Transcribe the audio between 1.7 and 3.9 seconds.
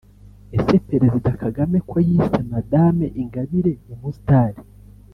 ko yise Madame Ingabire